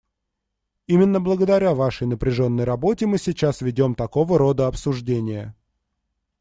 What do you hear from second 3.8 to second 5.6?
такого рода обсуждение.